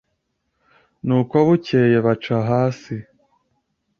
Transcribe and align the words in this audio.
Nuko 1.05 1.35
bukeye 1.47 1.97
baca 2.05 2.35
hasi 2.49 2.95